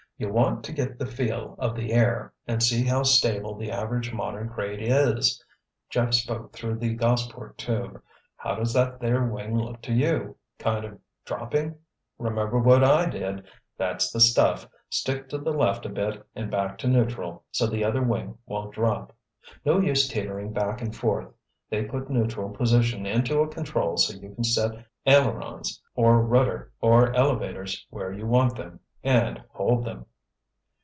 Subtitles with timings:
[0.17, 4.13] "You'll want to get the feel of the air, and see how stable the average
[4.13, 5.43] modern crate is,"
[5.89, 7.99] Jeff spoke through the Gossport tube.
[8.35, 14.67] "How does that there wing look to you—kind of dropping?—remember what I did—that's the stuff,
[14.91, 18.75] stick to the left a bit and back to neutral, so the other wing won't
[18.75, 19.13] drop!
[19.65, 21.33] No use teetering back and forth.
[21.71, 27.11] They put neutral position into a control so you can set ailerons or rudder or
[27.15, 30.05] elevators where you want them and hold them."